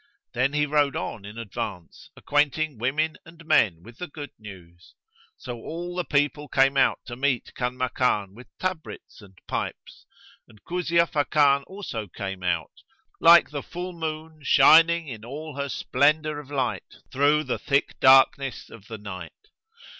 Then 0.33 0.53
he 0.53 0.65
rode 0.65 0.95
on 0.95 1.25
in 1.25 1.37
advance, 1.37 2.09
acquainting 2.15 2.79
women 2.79 3.17
and 3.23 3.45
men 3.45 3.83
with 3.83 3.99
the 3.99 4.07
good 4.07 4.31
news; 4.39 4.95
so 5.37 5.57
all 5.57 5.95
the 5.95 6.03
people 6.03 6.47
came 6.47 6.75
out 6.75 6.97
to 7.05 7.15
meet 7.15 7.53
Kanmakan 7.55 8.33
with 8.33 8.47
tabrets 8.57 9.21
and 9.21 9.37
pipes; 9.45 10.07
and 10.47 10.59
Kuzia 10.63 11.05
Fakan 11.05 11.61
also 11.67 12.07
came 12.07 12.41
out, 12.41 12.71
like 13.19 13.51
the 13.51 13.61
full 13.61 13.93
moon 13.93 14.39
shining 14.41 15.07
in 15.07 15.23
all 15.23 15.55
her 15.55 15.69
splendour 15.69 16.39
of 16.39 16.49
light 16.49 16.95
through 17.11 17.43
the 17.43 17.59
thick 17.59 17.99
darkness 17.99 18.71
of 18.71 18.87
the 18.87 18.97
night. 18.97 19.49